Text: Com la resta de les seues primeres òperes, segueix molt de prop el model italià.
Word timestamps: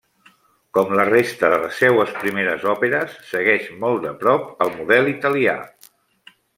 Com 0.77 0.95
la 0.99 1.03
resta 1.09 1.51
de 1.55 1.59
les 1.65 1.75
seues 1.83 2.15
primeres 2.23 2.67
òperes, 2.73 3.15
segueix 3.35 3.71
molt 3.85 4.03
de 4.09 4.17
prop 4.25 4.53
el 4.69 4.77
model 4.81 5.17
italià. 5.17 5.59